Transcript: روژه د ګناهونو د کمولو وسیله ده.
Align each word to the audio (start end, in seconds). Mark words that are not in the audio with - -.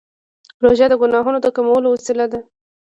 روژه 0.63 0.85
د 0.89 0.93
ګناهونو 1.01 1.37
د 1.41 1.47
کمولو 1.55 1.87
وسیله 1.91 2.25
ده. 2.31 2.39